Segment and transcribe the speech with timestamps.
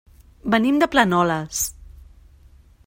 [0.53, 1.61] Venim de Planoles.